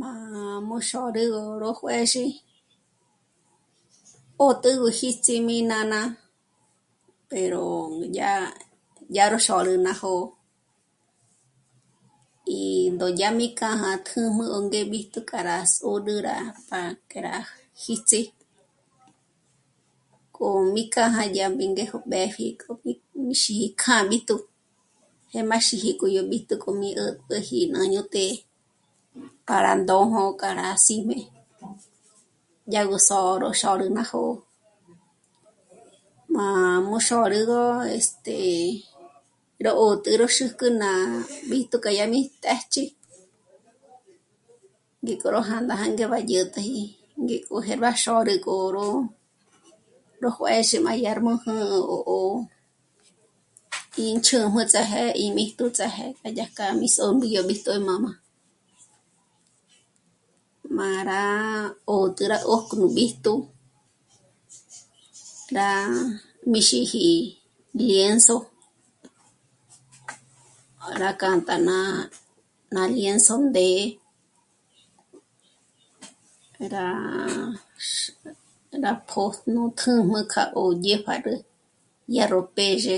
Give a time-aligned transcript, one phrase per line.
[0.00, 1.42] Mâ'a mú xôrü ró...
[1.62, 2.24] ró juë̌zhi
[4.44, 6.00] 'ö́jte gú jíts'i mí nána
[7.30, 7.60] pero...
[7.98, 8.32] núdyà...
[9.14, 10.20] dyà rú xôrü ná jó'ó
[12.58, 12.60] y
[12.94, 16.36] ndó yá mi kjâ'a tū́jmū 'ó ngé b'íjtu k'a rá s'ôd'ü rá
[16.68, 16.80] pa
[17.10, 17.36] que rá
[17.82, 18.20] jíts'i
[20.36, 22.92] k'o mí k'ajá yá rí mbéjo mbépji k'o mí
[23.26, 24.36] mí xíkjáb'íjtu
[25.32, 28.34] jêm'a xíjiti k'o yó b'íjtu k'o mí 'ä̀tpjäji má ñó té'e
[29.46, 31.18] para ndojm'o ka rá sí'me
[32.70, 34.34] dyá gú sò'o ró xôrü ná jó'o.
[36.34, 36.46] Má
[36.86, 37.62] mú xôrügö
[37.98, 38.36] este...
[39.64, 40.90] ró 'ö́t'ë rú xûk'u ná
[41.48, 42.84] b'íjtu k'a yá mí téjch'i
[45.04, 46.82] ngéko ró jânda jânge bá dyä̀t'äji
[47.24, 48.86] ngéko jêrga xôrü k'ó ró...
[50.22, 51.98] ró juézhi má dyármu jä́'ä 'ó...
[52.04, 52.20] 'ó
[54.06, 56.06] índzhújm'ë ts'áje ímíjtu ts'áje
[56.36, 58.12] dyájk'a mí sò'm'e yó b'íjtu k'a jmā́'mā.
[60.76, 61.22] Má rá
[61.86, 63.32] 'ö́jtü ná 'ójko b'íjtu
[65.58, 65.70] rá
[66.50, 67.14] mízhiji
[67.78, 68.36] lienzo
[71.00, 73.68] rá kjântja ná lienzo ndé...
[76.72, 76.86] rá...
[77.86, 77.88] x...
[78.82, 81.38] ná pòjnü tújmu kja yó dyépjâdül
[82.10, 82.96] dyá ró pèzhe,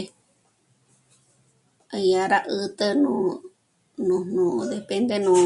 [2.11, 3.13] yá rá 'ä̀t'ä nú...
[4.07, 5.37] nújnù depende nú...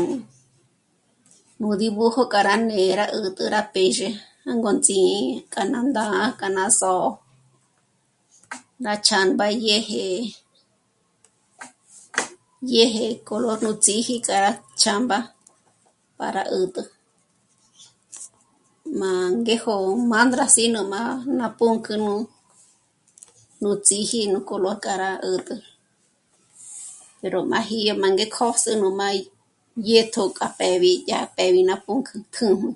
[1.59, 4.11] nú dibujo k'a rá 'á né'e rá 'ä̀t'ä rá pèzhe
[4.47, 5.01] jângots'i
[5.53, 7.11] k'a ná ndá'a k'a ná só'o,
[8.85, 10.07] ná ch'âmba dyèje,
[12.67, 15.19] dyèje color nú ts'íji k'a rá ch'âmba
[16.19, 16.83] para 'ät'ä.
[18.99, 19.77] Má ngéjo
[20.11, 21.95] mândrasi nú má'a ná pǔnk'ü
[23.63, 25.57] nú ts'íji nú color k'a rá 'ä̀t'ä
[27.21, 29.09] pero máji yá má ngé kjó's'ú má
[29.85, 32.69] dyä̀t'ä k'a pjèb'i yá pèb'i ná pǔnk'ü tū́jmū